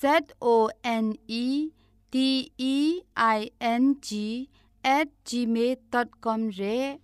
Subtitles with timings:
[0.00, 1.70] Z O N E
[2.10, 4.50] T E I N G
[4.84, 6.98] at gmail.com re.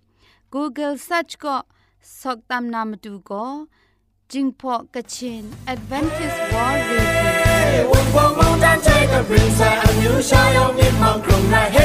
[0.51, 1.63] Google search ko
[2.49, 3.67] nam namatu ko
[4.29, 10.13] jingpo kachin advantage world radio wong wong mong dan chai ka bring sa ang yu
[10.29, 11.81] sha yong mong krong na hey.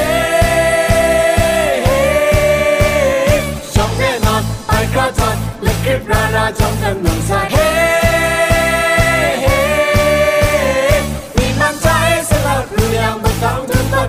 [3.73, 4.43] Song ne not
[4.77, 5.73] ai ka ton le
[6.09, 7.78] ra ra jong kan nong sa hey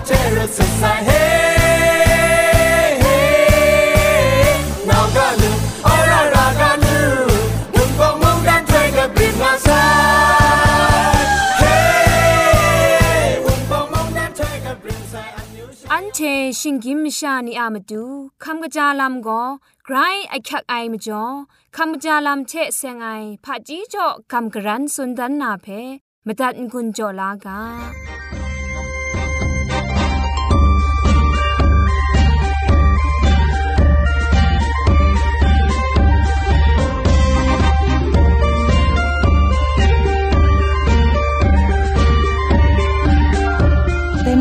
[0.06, 1.10] เทระสดใสเฮ
[16.18, 16.24] เช
[16.60, 18.04] ชิงกิมชานีอามาดู
[18.44, 18.64] คำก
[28.29, 28.29] ร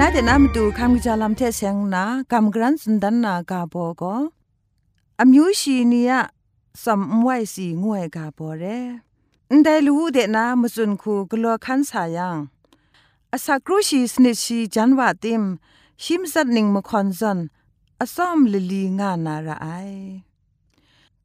[0.01, 4.17] นสุนดันนาเพมตัดกุญจ่อลากาแต่นาแต่นามดูคำกจาลำเทเสงนากำกรันสุนดันนากาโบก็
[5.21, 6.13] อำยูชีนีย
[6.85, 8.65] สัมไว้สีงวยกาโบเร
[9.51, 12.37] อันใดรู้เดนามสุนคูกลัวคันสายัง
[13.33, 15.43] อาศักรุชีสนิชีจันวาติม
[16.03, 17.39] ชิมสัดนิงมคอนซัน
[18.01, 19.69] อซ้อมลลีงานาระไอ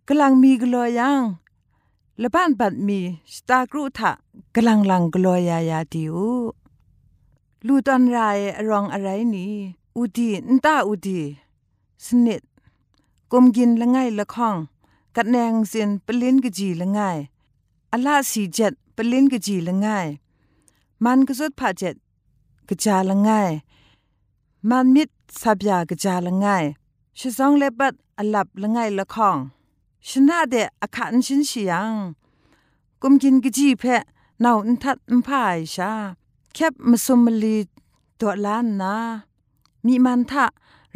[0.07, 1.21] กำลังมีกลัวยัง
[2.21, 2.99] ละบ้านบัดมี
[3.35, 4.11] สตากรุทะ
[4.55, 6.15] กำลังลังกลัวยายาดิว
[7.67, 8.39] ลูตันราย
[8.69, 9.53] รองอะไรนี่
[9.97, 11.21] อุดีนตาอุดี
[12.05, 12.41] สนิด
[13.31, 14.55] กมกินละไงละข้อง
[15.15, 16.99] กัดแนงเสียนปลิ้นกะจีละไง
[17.91, 19.87] อลาสีเจ็ดปลิ้นกะจีละไง
[21.03, 21.95] มันก็สุดผาเจ็ด
[22.69, 23.29] กะจาละไง
[24.69, 25.09] มันมิด
[25.41, 26.45] สับยากะจาละไง
[27.17, 29.37] ชิซองเลบัดอลับละไงละข้อง
[30.07, 31.91] ชนะเดอคันชินเสียง
[33.01, 34.03] กุมกินกะจีเพะ
[34.43, 35.91] นาอุนทัดมพายชา
[36.57, 37.57] แคบมสุมลี
[38.19, 38.95] ตัวล้านนา
[39.85, 40.45] มีมันทะ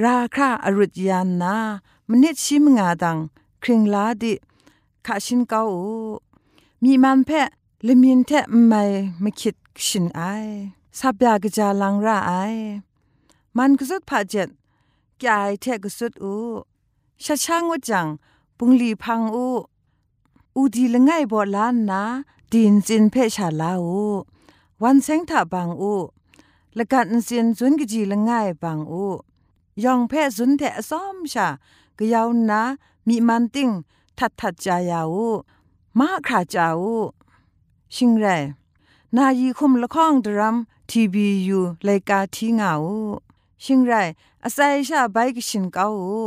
[0.04, 1.56] ราคราอรุจยานนา
[2.10, 3.18] มนิชิมงาดัง
[3.64, 4.34] คริงลาดิ
[5.06, 5.78] ขาชินเกาอ
[6.84, 7.48] มีมันแพะ
[7.84, 8.84] เลมินแทะไม่
[9.22, 9.56] ไม่คิด
[9.86, 10.22] ชินไอ
[10.98, 12.32] สับยากจาลังราไอ
[13.58, 14.48] มันก็สุดผาเจ็ด
[15.24, 16.36] กายแทะก็สุดอู
[17.24, 18.08] ชะช่างวจัง
[18.58, 19.48] ปุงลีพังอู
[20.56, 22.02] อูดีละไงบ่ล้านนา
[22.52, 24.04] ดินจินเพชาลาอู
[24.84, 25.94] วันเซงถาบางอู
[26.78, 29.06] ละกันเซียนซุนกจีละง่ายบางอู
[29.84, 31.48] ยองแพ้ซุนแทะซ้อมชา
[31.98, 32.62] กะยาวนา
[33.08, 33.70] มีมันติ้ง
[34.18, 35.30] ทัดทัดจายาอู
[35.98, 36.98] มาคราจาอู
[37.96, 38.26] ชิงไร
[39.16, 40.56] นายีคุมละข้องดรัม
[40.90, 43.00] ทีบียูไลกาทีงาู
[43.64, 43.94] ชิงไร
[44.44, 46.22] อาศัยชาใบกชินเกาอู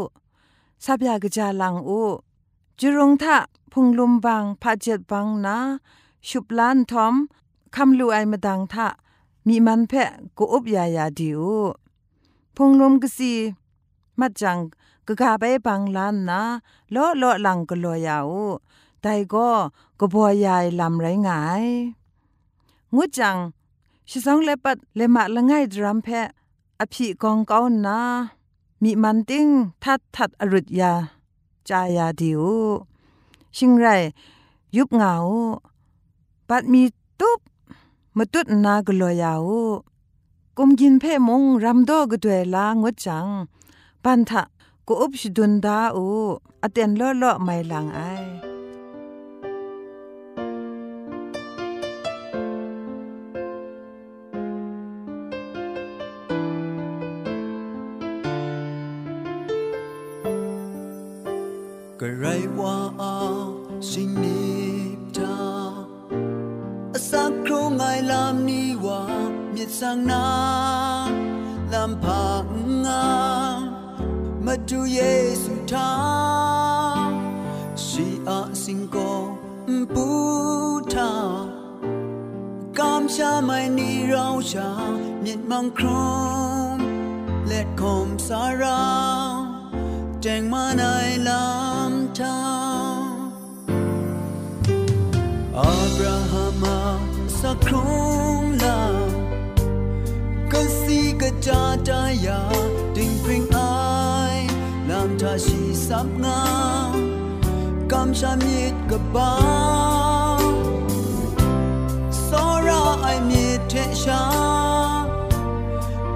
[0.84, 2.02] สับยากจาลังอู
[2.78, 3.36] จุรงทะ
[3.72, 5.56] พุงลุมบางพาเจ็ดบางนา
[6.28, 7.14] ชุบล้านทอม
[7.74, 8.88] คำลูไอมาดังทะ
[9.46, 11.42] มีมันเพะกูอบยายาดิว
[12.56, 13.32] พงลมกสี
[14.20, 14.58] มัดจัง
[15.06, 16.42] กะกาไปบังลานนะ
[16.94, 18.30] ลอลอหลังก็ลัวยาว
[19.00, 19.48] แต่ก็
[20.00, 21.66] กบวยายลำไรงาย
[22.94, 23.36] งูจัง
[24.08, 26.28] ชิสองเลปัดเลมาละไงดรัมเพะ
[26.80, 27.98] อภิกองเก้านา
[28.82, 29.46] มีมันติ้ง
[29.82, 30.92] ทัดทัดอรุดยา
[31.68, 32.42] จายาดิว
[33.56, 33.86] ชิงไร
[34.76, 35.14] ยุบเหงา
[36.48, 36.82] ปัดมี
[37.20, 37.40] ตุ๊บ
[38.18, 39.48] มตุดนากลัวยาว
[40.56, 43.26] กุมกินเพ่มงรำโดกด้วยลางดจัง
[44.02, 44.42] ปันทะ
[44.86, 46.04] กูอุบชดุนดาอู
[46.62, 48.51] อเตนเลอะเลอะไม่ลังไอ
[69.66, 70.26] ดสังนา
[71.72, 72.46] ลำพัง
[72.86, 73.06] งา
[74.44, 75.00] มาดูเย
[75.42, 75.92] ซูทา
[77.84, 78.96] ชีอาสิงโก
[79.94, 80.06] ปู
[80.94, 81.12] ทา
[82.78, 84.70] กามชาไม่นีเราชา
[85.24, 85.86] มิดมังคร
[86.76, 86.78] ม
[87.48, 88.82] และคมสารา
[90.22, 90.84] แจงมาใน
[91.28, 92.38] ลำทา
[95.58, 96.78] อับราฮัมา
[97.40, 98.31] สักครุ
[101.42, 102.52] cha cha ya
[102.94, 104.46] tình phình ai,
[104.88, 106.44] làm cha chỉ sắp ngã
[107.88, 109.38] cam cha miết cả ba
[112.10, 114.30] so ra ai miết thế cha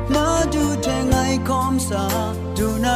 [0.09, 2.09] mà du thế ngày com sa.
[2.57, 2.96] du na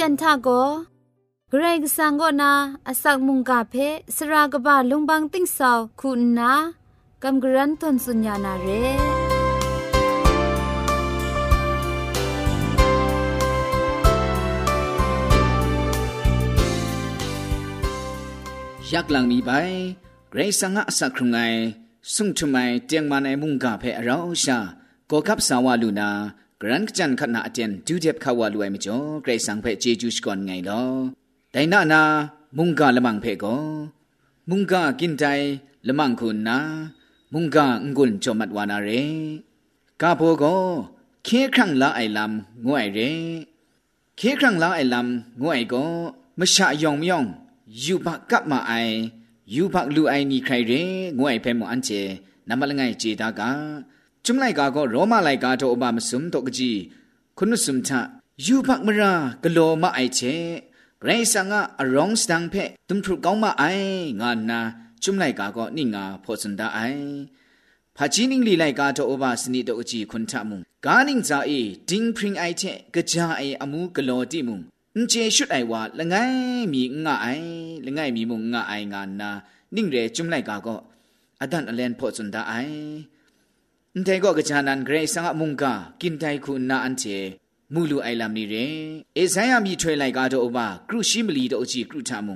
[0.04, 0.48] ันทาโก
[1.50, 2.52] เกรกสังก็นา
[2.88, 3.74] อสักมุงกาเพ
[4.16, 6.52] สรากบะลุงบังติ้งสาวคุณนา
[7.22, 8.68] กำกรันทนสุญญานาเร
[18.92, 19.50] ยักหลังมีไป
[20.30, 21.38] เกรซังอะสักครุงไง
[22.14, 24.58] สุงทุไมเตียงมาในมุงกาเพอเราชา
[25.10, 26.10] ก็คับสาวาลูนา
[26.60, 30.82] กรันจันขณะเตียนดูเจ็บขาวาลูไอมจ่อเกรซังเพเจจูสก่อนไงลอ
[31.52, 32.02] แต่นานา
[32.56, 33.56] มุงกาละมังเพก็
[34.50, 35.24] มุงกากินใจ
[35.86, 36.58] ละมังคุณนา
[37.32, 38.88] มุงกางุนจอมัดวานาเร
[40.00, 40.56] กาโพก็
[41.24, 42.98] เคครั้งละไอลำงวยเร
[44.16, 45.84] เคครั้งละไอลำงวยก็
[46.38, 47.24] มชะยองมยอง
[47.84, 48.72] ยูบักกับมาไอ
[49.54, 50.72] ยูบักลูไอนี่ใครเร
[51.18, 51.90] งวยเพมอันเจ
[52.48, 53.50] นำมาละไงเจตากา
[54.24, 56.72] จุมไลกาก็โรมาไลกาโตอบามสุมตกจี
[57.38, 58.00] คุณสุมทะ
[58.44, 60.20] ยูบักมรากะโลมาไอเจ
[61.04, 62.54] ไรสังอะอรองสตังเพ
[62.88, 63.62] ตุมทรุกองมาไอ
[64.20, 64.60] งานนา
[65.02, 66.80] จุมไลกาก็นี่งาพอสันดาไอ
[67.96, 74.56] พ ဟာချီနင်းလီလိုက်ကားတော့အဘစနိတော့အကြည့်ခွန်ထမှုဂါနင်းဇာအေဒင်းပရင်အိုက်တဲ့ကြာအေအမှုကလောတိမှု
[74.96, 77.48] အင်ချေရှုတ်အိုင်ဝါလငိုင်းမီငါအိုင်
[77.86, 79.30] လငိုင်းမီမှုငါအိုင်ငါနာ
[79.74, 80.80] နင်းရဲจุမ်လိုက်ကားကော
[81.42, 82.76] အဒန်အလန်ဖို့စွန်ဒအိုင်
[83.19, 83.19] အ
[83.97, 87.17] န်တေကောကကြာနန်ဂရေဆာမုန်ကာကင်တိုင်ခုနာအန်ချေ
[87.73, 88.65] မူလူအိုင်လမ်နီရဲ
[89.17, 90.57] အေဇိုင်းယာမီထွေလိုက်ကားတော့အဘ
[90.89, 92.35] ကရုရှိမလီတော့အကြည့်ကရုထမှု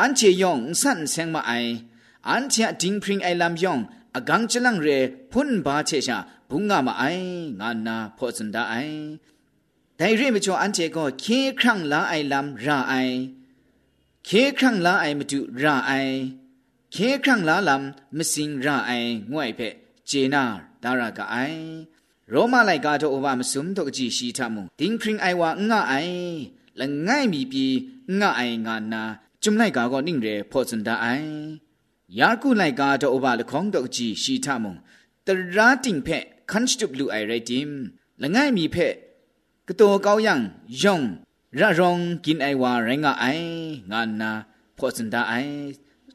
[0.00, 1.72] အန်ချေယောင်ဆန်ဆန်မအိုင်
[2.28, 3.82] အန်ချာဒင်းပရင်အိုင်လမ်ယောင်
[4.16, 4.98] အဂန်းချလန်ရဲ
[5.32, 6.16] ဖွန်ဘာချေရှာ
[6.50, 7.26] ဘုံငါမအိုင်
[7.60, 8.98] ငါနာဖို့စန်ဒအိုင်
[9.98, 13.16] ဒိုင်ရဲမချောအန်ချေကိုခေခရန့်လာအိုင်လမ်ရာအိုင်
[14.26, 16.14] ခေခရန့်လာအိုင်မတူရာအိုင်
[16.94, 17.82] ခေခရန့်လာလမ်
[18.16, 19.74] မစင်ရာအိုင်ငွိုင်ဖက်
[20.10, 20.44] ဂျေနာ
[20.83, 21.61] ဒါရကအိုင်
[22.33, 26.15] ရောမလိုက်ကားတော့ဘာမစုံတော့ကြည့်ရှိထမှုတင်းပရင်အိုင်ဝါငါအိုင်
[26.79, 27.77] လငိုင်မီပြီး
[28.19, 29.03] ငါအိုင်ငါနာ
[29.43, 31.31] จุမ်လိုက်ကာကိုနင်းရဲဖို့စန်ဒအိုင်
[32.19, 34.71] ယာကုလိုက်ကားတော့ဘာလခေါင်းတော့ကြည့်ရှိထမှု
[35.27, 37.67] တရာတင်ဖက်ခန်းစတုဘလူအိုင်ရိုက်တင်
[38.21, 38.93] လငိုင်မီဖက်
[39.67, 40.35] ကတော်ကောင်းယံ
[40.81, 41.05] ယောင်
[41.59, 43.25] ရရောင်กินไอวาไรงะไอ
[43.91, 44.31] งานา
[44.77, 45.33] พอสันดาไอ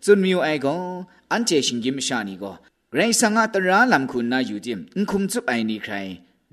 [0.05, 0.75] จุนมิวไอก็
[1.33, 2.53] อันเจชิงกิมชานีก็
[2.95, 5.95] ไรสังะตราลำคุณนาอยู่จิมอุคุมจุบไอนี่ใคร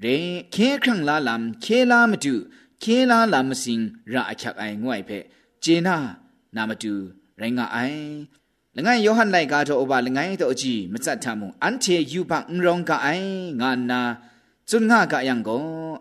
[0.01, 0.05] เร
[0.51, 2.35] เคครั้งลาลำเคลามาดู
[2.79, 3.79] เคลาลำสิง
[4.11, 5.11] ระอักไองวยเพ
[5.61, 5.95] เจนา
[6.55, 6.93] นามาดู
[7.37, 7.77] ไรงะไอ
[8.75, 13.27] လငယ်ယောဟန်လိုက်ကားတော့ဘာလငယ်တော့အကြည့်မစတ်ထမှုအန်ချေယူပါအင်ရောင်ကအိုင်
[13.61, 14.01] ငါနာ
[14.69, 15.57] จุนงากะยังก็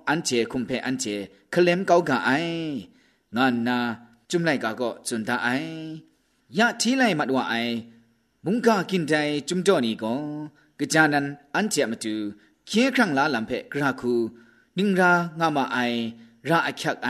[0.08, 1.04] อันเจคุมเพอันเจ
[1.50, 2.30] เคลมเกากะไอ
[3.36, 3.78] งานนา
[4.30, 5.48] จุมไลกะก็จุนตาไอ
[6.58, 7.54] ยะทีไลมัดว่าไอ
[8.49, 9.13] มุงกากินใจ
[9.49, 10.13] จุมจ่อนี่ก็
[10.79, 11.25] กะจานัน
[11.55, 12.13] อันเจมตุ
[12.67, 14.13] เคียครั้งลาลัมเพกราคู
[14.77, 15.77] นิงรางามาไอ
[16.49, 17.09] ราอคักไอ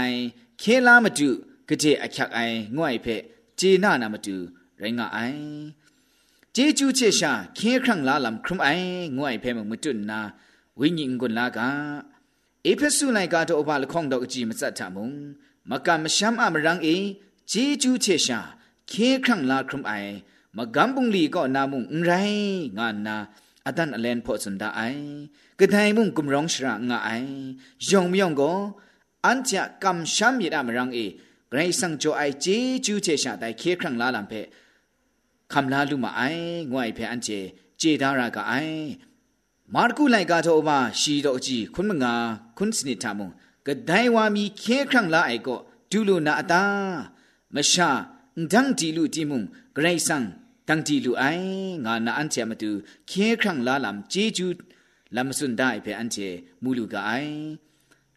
[0.60, 1.30] เคลามตุ
[1.70, 2.40] กะเจอคักไอ
[2.76, 3.08] ง่วยเพ
[3.58, 4.36] เจนานามตุ
[4.80, 5.20] ไรงาไอ
[6.54, 8.68] เจจูเชชาเคียครั้งลาลัมครุมไอ
[9.18, 10.20] ง่วยเพมมุตุนา
[10.80, 11.68] วิญญิงกุนลากา
[12.64, 15.12] เอเพสุไลกาโตอบาลข้องดอกจีมสัตถมุง
[15.70, 16.88] มกะมชัมอะมรังเอ
[17.50, 18.40] เจจูเชชา
[18.88, 19.94] เคครั้งลาครุมไอ
[20.58, 23.16] မကမ်ပုန်လီကောနာမုံရိုင်းငါနာ
[23.68, 25.06] အတန်အလန်ဖော့စန်ဒအိုင်
[25.60, 27.32] ကတိုင်မုံကုံရောင်ရှရာငါအိုင်
[27.90, 28.58] ယုံမြောင်ကို
[29.26, 31.06] အန်ချာကမ်ရှမ်ရမရန်အေ
[31.52, 34.42] ဂရိစံဂျိုအိုင်ချီကျူးချေရှာတိုင်ခေခရံလာလံဖဲ
[35.52, 37.40] ခမ်လာလူမအိုင်ငွိုင်ဖဲအန်ချေ
[37.82, 38.82] ခြေဒါရာကအိုင်
[39.76, 40.72] မာကုလိုက်ကတော့မ
[41.02, 42.14] ရှိတော့ကြည့်ခွန်းမငါ
[42.58, 43.30] ခွန်းစနစ်ထမုံ
[43.68, 45.60] ကဒိုင်ဝါမီခဲခန့်လာအိုက်ကို
[45.92, 46.64] ဒူလိုနာအတာ
[47.56, 47.90] မရှာ
[48.52, 49.42] ဒန်းတီလူတီမုံ
[49.76, 50.26] ဂရိတ်ဆန်
[50.68, 54.54] 当地路哎，我那安切么都健康拉兰解救，
[55.12, 57.58] 那么顺带陪安切母路个哎，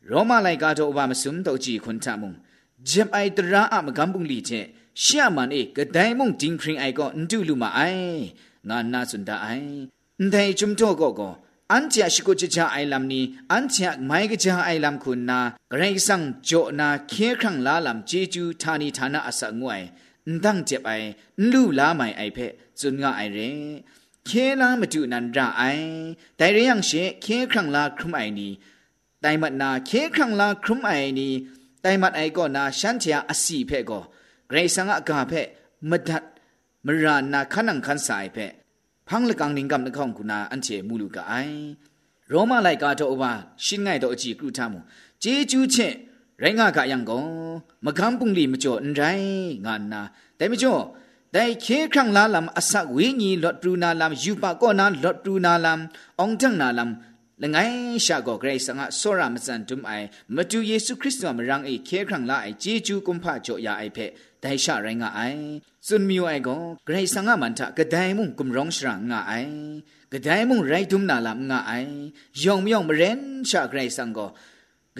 [0.03, 2.35] 罗马来个都把么顺道去困他们，
[2.83, 8.33] 接爱得让阿么干崩理解，下满哎个呆梦顶平哎个唔丢路嘛哎，
[8.65, 11.39] 我那顺带哎，唔太中多个个。
[11.73, 15.39] အန်ချာရှိကိုချာအိုင်လမ်နီအန်ချာမိုင်ကချာအိုင်လမ်ခုနာ
[15.71, 19.87] ဂရိတ်ဆန်ဂျိုနာခေခန့်လာလမ်ဂျေဂျူဌာနီဌာနအစငွိုင်
[20.29, 21.07] န်တန့်ကျပိုင်
[21.51, 23.59] လူလာမိုင်အိုက်ဖက်ဇွန်ငါအိုင်ရင်
[24.29, 25.91] ခဲလာမတူနန္ဒအိုင်
[26.39, 28.49] ဒိုင်ရယံရှေခဲခရံလာခရမိုင်နီ
[29.25, 31.29] တိုင်မတ်နာခဲခရံလာခရမိုင်နီ
[31.85, 34.03] တိုင်မတ်အိုက်ကောနာရှန်ချာအစီဖက်ကော
[34.51, 35.47] ဂရေဆန်ကအကာဖက်
[35.91, 36.25] မဒတ်
[36.87, 38.53] မရာနာခနန်ခန်ဆိုင်ဖက်
[39.09, 41.61] ဖန်းလကန်နင်ကမ်နခေါင်ကုနာအန်ချေမူလူကအိုင်
[42.33, 43.33] ရောမလိုက်ကားတော့ဘာ
[43.65, 44.81] ရှင်းငိုက်တော့အကြည့်ကုထမှု
[45.23, 45.97] ဂျေကျူးချင်း
[46.43, 47.25] ရိုင်းငါကယံကော
[47.85, 50.01] မကန်းပုန်လီမကျော်အန်ရိုင်းငါနာ
[50.39, 50.83] တဲမကျော်
[51.35, 55.81] တိုင်ခေခန့်လာလမ်အစဝိညီလော့ပရူနာလမ်ယူပါကောနာလော့ပရူနာလမ်
[56.19, 56.91] အောင်တန်နာလမ်
[57.43, 64.07] လငိုင်းရှာကောဂရိတ်စငါဆောရမစန်တုမိုင်မတူယေရှုခရစ်တော်မရန်အေခေခန့်လာအေဂျေဂျူကွန်ဖာကျော်ယာအိုက်ဖဲ
[64.43, 65.43] တိုင်ရှာရိုင်းငါအိုင်
[65.87, 69.53] စွန်မီယိုအိုင်ကောဂရိတ်စငါမန်တာဂဒိုင်မုံကွန်ရောင်ရှရာငါအိုင်
[70.13, 71.93] ဂဒိုင်မုံရိုက်တုမနာလမ်ငါအိုင်
[72.43, 73.19] ယောင်မြောင်မရန်
[73.51, 74.29] ရှာဂရိတ်စံကော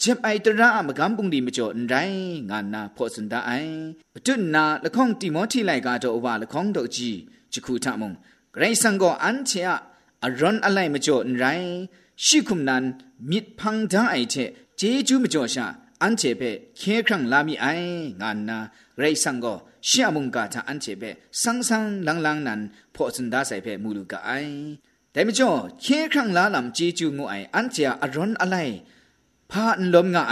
[0.00, 1.94] เจ็บไอตระอะมกำปุงดีมจ่อไร
[2.50, 3.52] งานนาพอสันดาไอ
[4.26, 7.10] ตุนนาละข้องติโมธีไลกาโตอวาละข้องดอกจี
[7.52, 8.12] จิคูทะมง
[8.52, 9.78] ไกรสังก็อันเชอะ
[10.24, 11.44] อรอนอะไรมจ่อไร
[12.24, 12.84] ရှိခုမနန်
[13.30, 14.48] မြစ်ဖန်းတန်းအိုက်တဲ့
[14.80, 15.66] ဂျေဂျူးမကျော်ရှာ
[16.02, 16.50] အန်ချေပဲ
[16.80, 18.58] ခဲခန့်လာမိအိုင်ငါနာ
[19.00, 19.56] ရိတ်ဆန်ကို
[19.88, 21.10] ရှေ့မုန်ကတာအန်ချေပဲ
[21.40, 22.60] ဆန်းဆန်းလန်းလန်းနန်
[22.94, 24.56] ဖောစန်ဒါဆိုင်ပဲမူလူကအိုင်
[25.12, 25.50] แต่ไม่จ่อ
[25.82, 28.56] เคครั้งลาลำจีจูงูไออันเจียอรอนอะไร
[29.50, 30.22] พาอันลมงา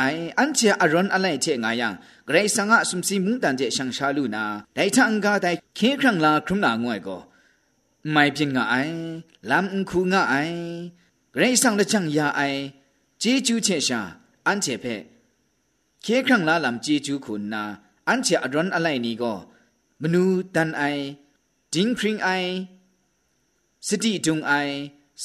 [2.28, 4.44] ဂရိဆန်ငါအစမစီမုန်တန်ကျရှန်ရှာလူနာ
[4.76, 7.22] ဒိုင်ချန်ကာဒိုင်ခေခရံလာခရုနာငွယ်ကို
[8.14, 8.98] မိုင်ပြင်းငါအိုင်
[9.50, 10.58] လမ်ခုငါအိုင်
[11.34, 12.62] ဂရိဆန်တချန်ယာအိုင်
[13.22, 14.00] ဂျေဂျူးချက်ရှာ
[14.46, 14.96] အန်ချေဖဲ
[16.06, 17.64] ခေခရံလာလမ်ဂျေဂျူးခုနာ
[18.08, 19.38] အန်ချေအဒရွန်အလိုက်နီကို
[20.02, 20.24] မနူ
[20.56, 21.04] တန်အိုင်
[21.74, 22.52] ဒင်းခရင်အိုင်
[23.88, 24.74] စတိတုံအိုင်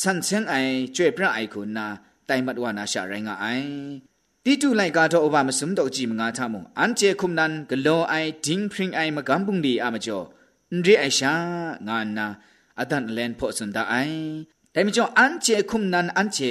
[0.00, 1.86] ဆန်ဆန်အိုင်ကျွေပြအိုင်ခုနာ
[2.28, 3.68] တိုင်မတ်ဝါနာရှာရိုင်းငါအိုင်
[4.46, 10.24] တိတုလိုက်ကားတော့အဘမစုံတော့ကြည့်မငါထမုံအန်ကျေခုမနန်ဂလောအိုင်ဒင်းဖရင်အိုင်မကမ်ပုန်ဒီအမကျော်
[10.70, 11.32] အန်ရီအရှာ
[11.86, 12.26] ငါနာ
[12.80, 14.22] အဒန်လန်ဖို့စန်ဒအိုင်
[14.74, 16.50] ဒါမကျော်အန်ကျေခုမနန်အန်ကျေ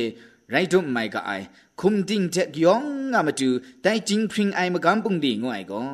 [0.53, 1.45] ရိုက်ဒုမိုင်ကအိုင်
[1.79, 3.49] ခုမဒင်းတက်ယောင်ငါမတူ
[3.83, 5.87] တိုင်ဒင်းဖရင်အိုင်မကမ်ပုန်ဒီငွိုင်ကော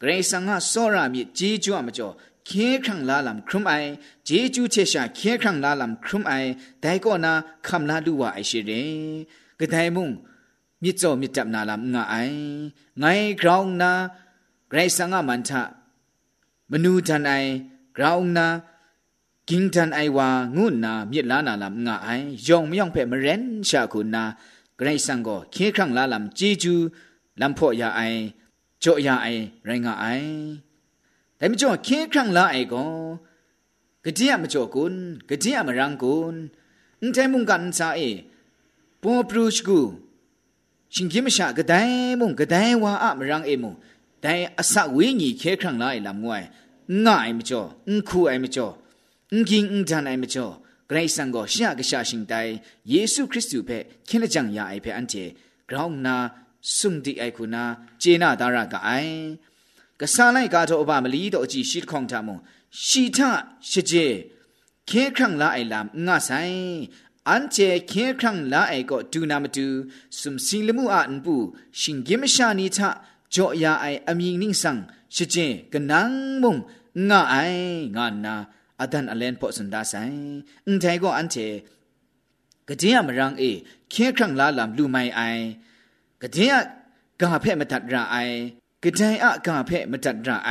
[0.00, 2.12] ဂရေဆန်ငါစောရမြေဂျေဂျွအမကျော်
[2.48, 3.88] ခေခန့်လာလမ်ခရုမိုင်
[4.28, 6.48] ဂျေဂျူချက်ရှာခေခန့်လာလမ်ခရုမိုင်
[6.82, 7.32] ဒိုင်ကောနာ
[7.66, 8.88] ခမ်လာလူဝအိုင်ရှိတဲ့
[9.60, 10.08] ဂဒိုင်မုံ
[10.84, 12.38] မြစ်စုံမြစ်တပ်နာလာငါအိုင်
[13.02, 13.92] ငိုင်း ground နာ
[14.70, 15.50] ဂရိတ်ဆန်ငါမန်ထ
[16.70, 17.50] မနူတန်အိုင်
[17.96, 18.46] ground နာ
[19.48, 24.22] ကင်းတန်အိုင်ဝါငုနာမြစ်လာနာလာငါအိုင်ယောင်မြောင်ဖက်မရန်ရှာခုနာ
[24.78, 26.74] ဂရိတ်ဆန်ကိုခေခန့်လာလမ်ជីဂျူ
[27.40, 28.20] လမ်ဖို့ရအိုင်
[28.82, 30.32] ကြော့ရအိုင်ရိုင်းငါအိုင်
[31.38, 32.90] ဒါမကြော့ခေခန့်လာအိုင်ကို
[34.04, 34.94] ဂတိယမကြော့ကွန်
[35.28, 36.34] ဂတိယမရန်ကွန်
[37.00, 38.10] အန်တိုင်မုန်ကန်စာအေ
[39.02, 39.80] ပေါ်ပရုရှ်ကူ
[40.96, 43.72] ရှင်ကိမရှာဂဒိုင်မုံဂဒိုင်ဝါအမရန်အေမုံ
[44.24, 46.46] ဒိုင်အစဝေညီခဲခန့်လာလာမွိုင်
[47.04, 48.72] ငါအိမကျော်အန်ခုအိမကျော်
[49.32, 50.52] အင်ကင်းအန်တန်အိမကျော်
[50.88, 52.52] ဂရိတ်ဆန်ကိုရှာကရှာရှင်တိုင်
[52.92, 55.24] ယေရှုခရစ်သူဖက်ခင်းလက်ကြံရအိဖက်အန်တီ
[55.68, 56.16] ဂရောင်းနာ
[56.76, 57.64] ဆုံဒီအိုင်ခုနာ
[58.02, 59.16] ဂျေနာဒါရကအိုင်
[60.00, 62.40] ကဆာလိုက်ကားတော့အပမလီတော့အကြည့်ရှိတခေါင်တာမွန်
[62.84, 63.18] ရှီထ
[63.70, 64.06] ရှကျေ
[64.88, 66.58] ခဲခန့်လာအိုင်လာငါဆိုင်
[67.30, 67.56] อันเจ
[67.88, 69.66] เคครั้งละไอก็ดูนามาดู
[70.18, 71.34] สุมสิลมูอาอันปู
[71.80, 72.90] ชิงกิมชานิทะ
[73.34, 74.76] จ่อยาไออามิงนิ่งสัง
[75.14, 75.36] ชิเจ
[75.72, 76.10] กนัง
[76.42, 76.56] มุง
[77.08, 77.34] งาไอ
[77.96, 78.34] งานนา
[78.80, 79.94] อาดันอเลนพอสันดาไซ
[80.66, 81.36] อันไทก็อันเจ
[82.68, 83.44] กะเดียมรังเอ
[83.90, 85.20] เคครั้งละลำลูไม่ไอ
[86.22, 86.54] กะเดีย
[87.20, 88.16] กาเพะมาตัดราไอ
[88.82, 90.50] กะไดอะกาเพะมาตัดราไอ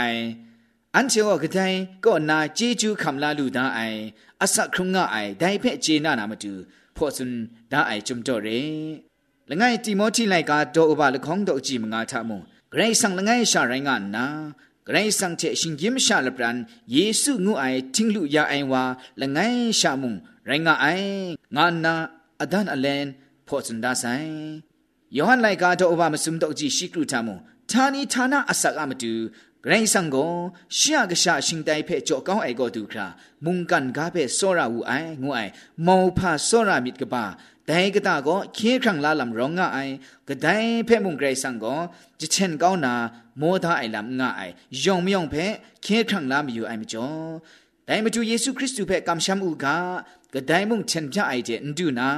[0.94, 6.48] 安前我个在个那济州坎拉路达爱阿萨空个爱，但一片接纳那么多，
[6.94, 9.02] 破损达爱这么多人。
[9.48, 14.54] 另外提摩提来个多把了空到几么个他们，个人上另外下人安呐，
[14.84, 24.22] 个人上且心金下了不然，耶稣我爱听路也爱话，另外下么人个爱安呐阿丹阿 lenn 破损达塞。
[25.10, 29.08] 约翰来个多把么什么到几西库他们，他尼他那阿萨阿么多。
[29.64, 30.32] ဂရိုင်းဆန်ကို
[30.78, 33.08] ရှာကရှာရှင်တိုင်ဖဲကြောကောင်းအိုက်ကိုဒုခရာ
[33.46, 35.52] မုန်ကန်ကားဖဲစောရဝူအိုင်ငုအိုင်
[35.86, 37.24] မောဖာစောရမီကပါ
[37.70, 39.94] ဒိုင်ကတာကိုခေခံလာလမ်ရောင့အိုင်
[40.28, 41.80] ဂဒိုင်ဖဲမုန်ဂရိုင်းဆန်ကို
[42.20, 42.94] ဂျချန်ကောင်းနာ
[43.42, 45.46] မောသားအိုင်လမ်ငါအိုင်ယုံမြုံဖဲ
[45.86, 47.28] ခေခံလာမီယူအိုင်မကျော်
[47.88, 49.66] ဒိုင်မတူယေရှုခရစ်သူဖဲကမ်ရှမ်ဥက
[50.34, 52.10] ဂဒိုင်မုန်ချန်ပြအိုင်တဲ့န်ဒူနာ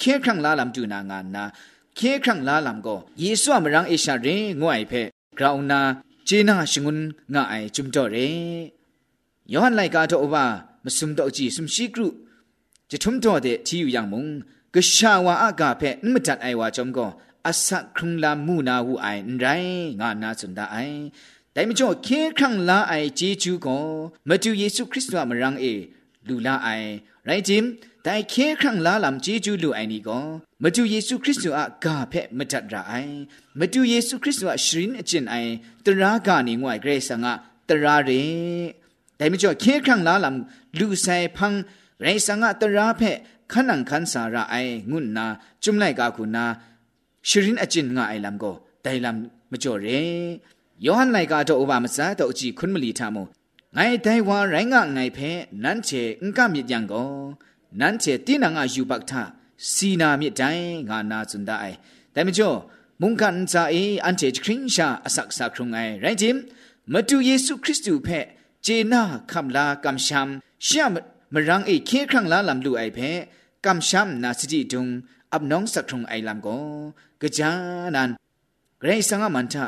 [0.00, 1.44] ခေခံလာလမ်ဒူနာငါနာ
[1.98, 5.02] ခေခံလာလမ်ကိုယေရှုအမရန်အေရှာရင်ငွိုင်ဖဲ
[5.36, 5.80] ဂရောင်နာ
[6.27, 6.97] จนาชงุน
[7.33, 8.17] งาไอจุมจ่อเร
[9.51, 10.45] ยอหันไลกาโตอบา
[10.83, 12.07] มสุมตอจีสุมชีกรุ
[12.89, 14.25] จะทุมจ่อเดที่อยู่อย่างมุง
[14.73, 17.07] กชาวาอากาเพนมจัดไอวาจอมก็
[17.45, 19.45] อาศักครุงลามูนาหูไอนไร
[19.99, 20.77] งานาสุนดาไอ
[21.51, 23.77] แต่ไม่จ่อเคครั้งลาไอเจจูก็
[24.27, 25.65] มาดูเยซูคริสต์ว่ามารังเอ
[26.27, 26.67] ลูลาไอ
[27.25, 27.63] ไรจิม
[28.06, 30.24] တိုင်ခဲခန့်လာလမ်ဂျေဂျူးလူအိုင်နီကော
[30.62, 33.14] မတူယေရှုခရစ်တုအဂါဖက်မတတ်ရအိုင်
[33.58, 35.52] မတူယေရှုခရစ်တုအရှရင်အကျင်အိုင်
[35.84, 37.32] တရာဂါနေငွိုင်ဂရေဆာငါ
[37.68, 38.22] တရာရဲ
[39.18, 40.36] တိုင်မကျော်ခဲခန့်လာလမ်
[40.78, 41.60] လူဆိုင်ဖန်း
[42.00, 43.16] ဂရေဆာငါတရာဖက်
[43.52, 45.26] ခနန်ခန်စာရအိုင်ငုနာ
[45.62, 46.44] จุမ်လိုက်ကာခုနာ
[47.28, 49.16] ရှရင်အကျင်ငါအိုင်လမ်ကိုတိုင်လမ်
[49.52, 50.00] မကျော်ရဲ
[50.84, 53.24] ယောဟန်လိုက်ကာတော့ဥပမစားတော့အကြည့်ခွန်းမလီထမုံ
[53.76, 55.30] ငိုင်တိုင်ဝါရိုင်းငါငိုင်ဖဲ
[55.62, 57.10] နန်းချေအင်ကမြစ်ကြံကော
[57.80, 59.22] နန်းချေတင်းနာငါယူဘတ်တာ
[59.72, 61.74] စီနာမြစ်တိုင်းငါနာစွန်ဒိုင်
[62.14, 62.58] ဒါမကျော်
[63.00, 66.38] မုန်ကန်စာအေအန်ချေခရင်ရှာအဆက်ဆက်ခုံငိုင်ရိုင်းချင်း
[66.92, 68.26] မတူယေရှုခရစ်တုဖက်
[68.66, 70.30] ဂျေနာကမ်လာကမ်ရှမ်
[70.66, 70.90] ရှမ်
[71.34, 73.18] မရန်းအေခေခန့်လာလမ်လူအိုင်ဖက်
[73.64, 74.84] ကမ်ရှမ်နာစတီတုံ
[75.34, 77.50] အပနောင်းစခုံအိုင်လမ်ကိုကြာ
[77.94, 78.08] နန်
[78.80, 79.64] ဂရိတ်စံငါမန်တာ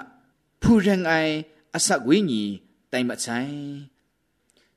[0.63, 1.35] ဖူရင်အိုင်
[1.77, 2.55] အဆက်ဝင်းကြီး
[2.93, 3.96] တိုင်မဆိုင်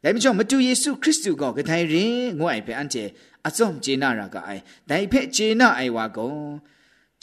[0.03, 3.03] ဒါမကျော်မတူယေရှုခရစ်တုကိုဂထိုင်ရင်ငွအိုင်ဖက်အန်ချေ
[3.47, 6.35] အစုံဂျေနာရာကအိုင်ဒိုင်ဖက်ဂျေနာအိုင်ဝါကို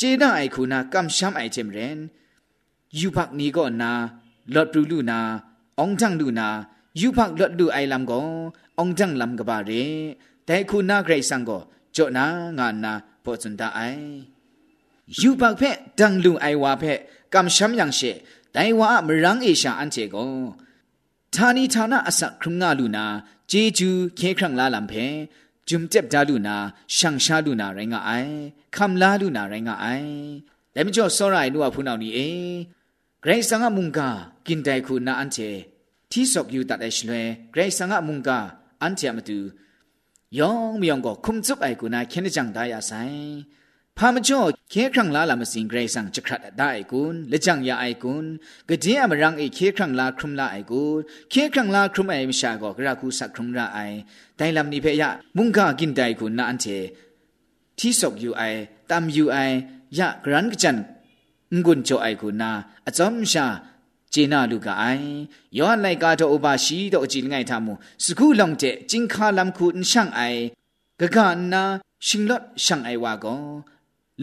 [0.00, 1.98] ဂျေနာအိုင်ခုနာကမ်ရှမ်အိုင်ချင်ရင်
[2.98, 3.90] ယူဖက်နီကိုနာ
[4.54, 5.18] လော့ပလူလူနာ
[5.78, 6.48] အောင်ဂျန်လူနာ
[7.00, 8.26] ယူဖက်လော့လူအိုင်လမ်ကို
[8.78, 9.84] အောင်ဂျန်လမ်ကပါရေ
[10.48, 11.60] ဒိုင်ခုနာဂရိတ်ဆန်ကို
[11.94, 12.26] ဂျောနာ
[12.58, 12.92] ငါနာ
[13.24, 14.06] ပေါ်စန်တာအိုင်
[15.20, 16.98] ယူဖက်ဖက်ဒန်လူအိုင်ဝါဖက်
[17.34, 18.12] ကမ်ရှမ်ယန်ရှေ
[18.54, 20.32] တိုင်ဝါမရန်းအေရှာအန်ချေကို
[21.34, 23.04] ဌာနီဌာနအစခရုငါလူနာ
[23.50, 25.06] ဂျေဂျူခေခရံလာလမ်ဖေ
[25.68, 26.56] ဂျုံတက်ဒါလူနာ
[26.96, 28.32] ရှန်ရှာလူနာရိုင်းကအိုင်
[28.76, 30.10] ခမ်လာလူနာရိုင်းကအိုင်
[30.74, 32.28] ဒါမကျော်စောရိုင်နုဝဖူနောင်နီအေ
[33.22, 34.08] ဂရိတ်ဆန်ငါမုန်ကာ
[34.46, 35.50] ကင်တိုင်ခုနာအန်ချေ
[36.10, 38.38] တီဆော့ယူတတ်တဲ့ရှလွဲဂရိတ်ဆန်ငါမုန်ကာ
[38.82, 39.38] အန်ချေမတူ
[40.38, 43.20] ယောင်မြောင်ကိုခုံစုပ်အိုက်ကူနာခဲနကြံဒါရဆိုင်
[43.97, 48.25] พามจ่อเคครั้งลาลามสิงเกรซังจะครัดได้กุนและจังยาไอกุน
[48.69, 53.79] กะเดียมรังไอเคครั้งลาครุมลาไอกุนเคครั้งลาครุมไอมชาก็กระคูสักครุมราไอ
[54.37, 56.65] ไดลำนี้เพยะมุงกากินไดกุนนาอันเท
[57.77, 58.43] ที่ศกอยู่ไอ
[58.89, 59.37] ตามอยู่ไอ
[59.97, 60.77] ยะกรันกจัน
[61.65, 62.51] งุนโจไอกุนนา
[62.87, 63.45] อจอมชา
[64.11, 64.85] เจนาลูกไอ
[65.57, 67.73] ย้อนไลกาโตอบาชีโตจิลไงทามู
[68.03, 70.21] สกุลองเจจิงคาลำคูนช่างไอ
[70.99, 71.63] กะกานา
[72.07, 73.35] ชิงลอดช่างไอวาก็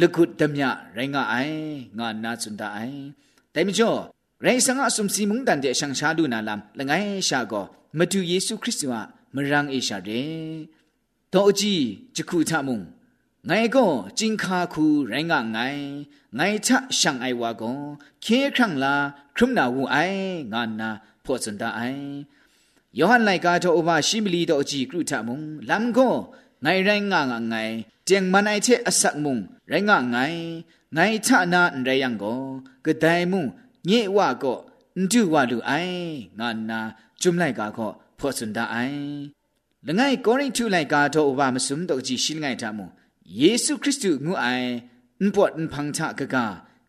[0.01, 0.61] လကုတ်တမြ
[0.95, 1.59] ရိုင်းငါအိုင်
[1.97, 3.01] ငါနာစွန်တာအိုင်
[3.53, 3.99] တိုင်မကျော်
[4.43, 7.65] ရိုင်းစငါအစုံစီမုန်တန်တဲ့ရှန်ရှာလူနာလမ်လငိုင်းရှာကော
[7.97, 9.01] မတူယေရှုခရစ်တုဟာ
[9.35, 10.29] မရန်းအေရှာတဲ့
[11.33, 11.83] တော့အကြီး
[12.15, 12.79] ဂျခုထမုံ
[13.49, 15.83] ငိုင်ကောจิงခါခုရိုင်းငါငိုင်
[16.37, 17.79] ငိုင်ချရှန်အိုင်ဝါကော
[18.23, 18.93] ခေခန့်လာ
[19.35, 20.89] ခရုမနာဝူအိုင်ငါနာ
[21.23, 22.07] ဖောစွန်တာအိုင်
[22.99, 25.37] ယောဟန်လိုက်ကားတော့အဘရှိမလီတော့အကြီးကရုထမုံ
[25.69, 26.13] လမ်ကော
[26.63, 27.75] ငိုင်ရိုင်းငါငါငိုင်
[28.06, 30.16] เจียงมันไอเชอสักมุงไรงะไง
[30.94, 32.34] ไงชะนาไรยังก็
[32.84, 33.44] กะไดมุง
[33.86, 34.54] เงี้ยวะก็
[35.00, 35.72] นดูวะลูไอ
[36.38, 36.80] งานนา
[37.20, 38.76] จุมไลกาก็พอสุนดาไอ
[39.86, 42.86] ละไงกอริทูไลกาโตอบามสุมตกจีชิลไงทามุ
[43.38, 44.46] เยซูคริสต์งูไอ
[45.22, 46.36] န်ပွတ်န်ဖန်ချကက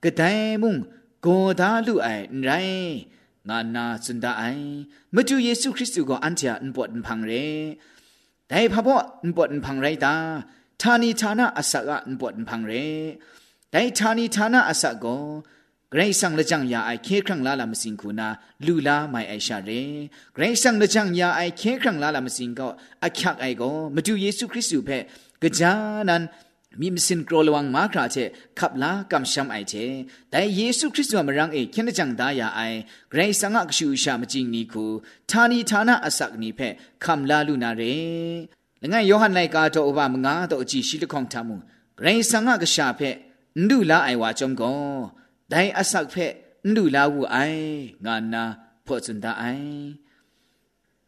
[0.04, 0.74] ကတိုင်မုံ
[1.26, 2.96] ကိုဒါလူအိုင်ရိုင်း
[3.48, 4.68] ငါနာစန်ဒအိုင်
[5.16, 7.46] မတူယေရှုခရစ်သူကိုအန်ချာန်ပွတ်န်ဖန်ရဲ
[8.50, 10.14] ဒိုင်ဖဘောန်ပွတ်န်ဖန်ရိုက်တာ
[10.82, 12.72] ทานีทานะอสักะนปวดพังเร
[13.72, 15.16] แต่ทานีทานะอสักก็
[15.92, 18.28] เกรซังละจังยาไอเคครั้งลาลามสิงคูนา
[18.66, 19.70] ลูลาไม่ไอชาเร
[20.34, 22.68] เกรซังละจังยาไอเคครั้งลาลามสิงก็
[23.04, 24.90] อักยักไอก็มาดูเยซูคริสต์เพ
[25.42, 25.74] กจา
[26.10, 26.24] นัน
[26.82, 28.18] มีมสินกรอลวังมาคราเช
[28.60, 29.74] ขับลากำช้ำไอเช
[30.30, 32.62] แต่เยซูคริสต์ว่ามารังเอเคนจังดายาไอ
[33.10, 34.86] เกรซังอักชูชามจิงนีคู
[35.30, 36.60] ทานีทานะอสักนีเพ
[37.04, 37.82] คำลาลูนาเร
[38.85, 41.57] လငယ်ယောဟန်လိုက်ကားတော့ဘာမငါတော့အကြည့်ရှိလခေါင်ထမှု
[41.99, 43.17] ဂရိဆန်ငါကရှာဖက်
[43.69, 44.81] နုလာအိုင်ဝါကြုံကော
[45.53, 46.33] ဒိုင်အဆက်ဖက်
[46.75, 47.67] နုလာဝူအိုင်
[48.05, 48.45] ငါနာ
[48.87, 49.75] ဖောစန်ဒအိုင်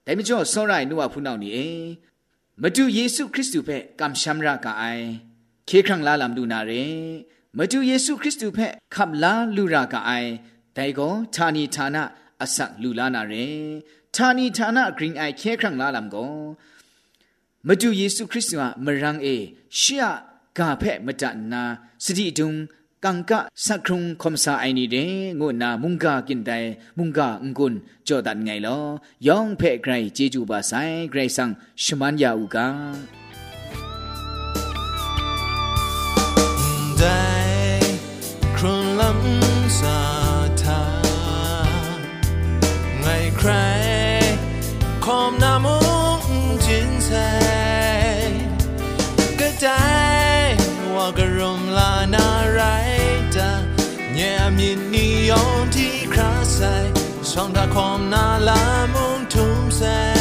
[0.04, 1.66] ဒိုင်မကျော်စောရိုင်နုဝဖူးနောက်နေ
[2.62, 5.06] မတူယေရှုခရစ်တုဖက်ကမ်ရှမ်ရာကအိုင်
[5.68, 6.84] ခေခရံလာလမ်လူနာရေ
[7.58, 10.30] မတူယေရှုခရစ်တုဖက်ခပ်လာလူရာကအိုင်
[10.76, 11.96] ဒိုင်ကိုဌာနီဌာန
[12.42, 13.46] အဆက်လူလာနာရေ
[14.14, 16.32] ဌာနီဌာနဂရင်းအိုင်ခေခရံလာလမ်ကို
[17.68, 19.36] မတူယေရှုခရစ်တုဟာမရန်အေ
[19.78, 20.04] ရှီယ
[20.56, 21.62] ဂါဖက်မတနာ
[22.04, 22.50] စတိတုံ
[23.04, 23.32] ကန်က
[23.64, 28.84] စခရုံခ ோம் စာအိုင်နီတဲ့ငိုနာမုန်ကာကင်တိုင်မုန်ကာငွန်းကြောဒန်ငိုင်လော
[29.26, 31.50] ယောင်ဖက်ဂရိုင်ဂျေဂျူပါဆိုင်ဂရိတ်ဆန်
[31.82, 32.66] ရှမန်ယာဥကာ
[37.00, 37.35] ဒိုင်
[54.46, 56.20] ညံမြင့်နီယွန်တီခရ
[56.56, 56.90] ဆိုင်
[57.30, 58.60] ဆောင်တာခွန်နာလာ
[58.92, 60.15] မုန်ထုံဆိုင်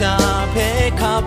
[0.00, 0.16] ชา
[0.52, 0.56] เพ
[1.00, 1.24] คับ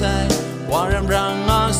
[0.00, 0.28] 我，
[0.70, 1.70] 哇然让、啊、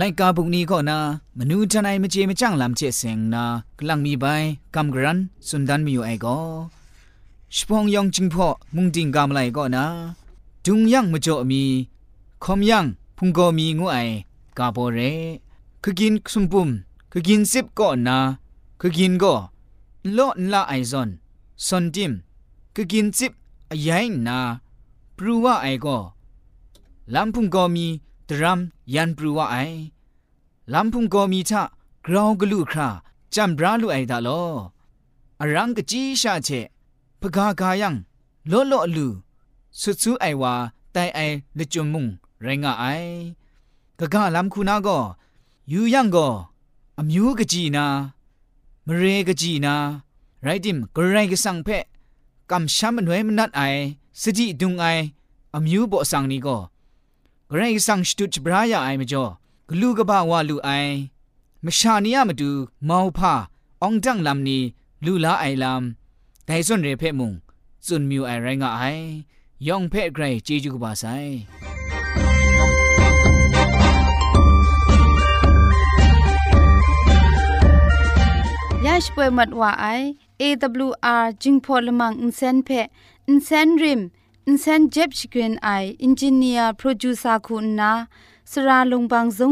[0.00, 0.98] รายกาบุกนี้ก็นา
[1.38, 3.44] มนูจันไอมเจมจ้างลำเจเซงนา
[3.78, 4.24] กลังมีใบ
[4.74, 6.38] กำกรันสุนดันมีอยู่ไอ้ก็
[7.54, 9.84] ชพงยองจิงพอมุงดิงกำไรก็นา
[10.66, 11.62] จุงยังมจ่อมี
[12.44, 12.84] คอมยัง
[13.16, 14.02] พุงก็มีงูไอ้
[14.58, 14.98] กาโบเร
[15.82, 16.68] คือกินสุมปุ่ม
[17.12, 18.16] คือกินซิบก็นา
[18.80, 19.34] คือกินก็
[20.14, 21.08] โลนละไอซอน
[21.66, 22.12] ซอนจิม
[22.74, 23.32] คือกินซิบ
[23.86, 24.38] ยัยนา
[25.16, 25.96] ปรูว่าไอ้ก็
[27.14, 27.86] ลำพุงก็มี
[31.50, 31.62] ทะ
[32.06, 32.88] กราวกลุครา
[33.34, 34.44] จำบราลุไอดาลอ
[35.40, 36.48] อรังกจีชาเช
[37.20, 37.94] พกากายัง
[38.48, 39.08] โลโลอลู
[39.80, 40.52] สุดซูไอวา
[40.92, 41.18] ไตไอ
[41.56, 42.06] เลจุมุง
[42.42, 42.84] ไรงะไอ
[43.98, 44.98] กะกะลำคูนาก็
[45.72, 46.26] ยูยังก็
[46.98, 47.86] อมิวกจีนา
[48.86, 49.74] มเรกจีนา
[50.42, 51.68] ไรดิมกระไรกสังเพ
[52.50, 53.62] กำช้ำนวยมนัดไอ
[54.20, 54.84] สติดุงไอ
[55.54, 56.56] อมิวบ่สังนี้ก็
[57.50, 59.24] กระไรกสังสตุจบรายาไอมจ่อ
[59.68, 60.70] กลูกบ้าวาลูไอ
[61.64, 62.50] มชานียมาดู
[62.88, 63.34] มาวพา
[63.84, 64.62] องจังลำนี้
[65.04, 67.32] ลูลาไอลำแต่ส่วนเรเพมุง
[67.86, 68.82] ส่วนมิวไอไรงะไอ
[69.66, 71.04] ยองเพไกรจีจูกบาไซ
[78.84, 79.86] ยาชป่วยมัดว่าไอ
[80.40, 82.68] AWR จิงพอลมังอินเซนเพ
[83.28, 84.00] อินเซนริม
[84.47, 85.69] อินเซนเจ็บชกรีนไอ
[86.03, 87.91] อินจิเนียร์โปรดิวซาคุณนา
[88.51, 89.51] สราลงบางซง